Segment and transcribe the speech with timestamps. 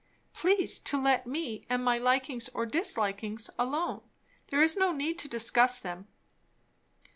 [0.33, 4.01] "Please to let me and my likings or dislikings alone.
[4.47, 6.07] There is no need to discuss them."